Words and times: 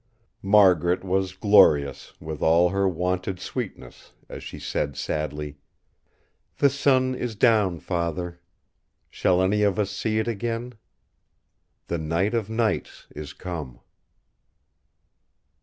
Margaret 0.41 1.03
was 1.03 1.33
glorious 1.35 2.19
with 2.19 2.41
all 2.41 2.69
her 2.69 2.89
wonted 2.89 3.39
sweetness 3.39 4.13
as 4.27 4.43
she 4.43 4.57
said 4.57 4.97
sadly: 4.97 5.59
"The 6.57 6.71
sun 6.71 7.13
is 7.13 7.35
down, 7.35 7.77
Father! 7.79 8.41
Shall 9.11 9.43
any 9.43 9.61
of 9.61 9.77
us 9.77 9.91
see 9.91 10.17
it 10.17 10.27
again? 10.27 10.73
The 11.85 11.99
night 11.99 12.33
of 12.33 12.49
nights 12.49 13.05
is 13.15 13.33
come!" 13.33 13.79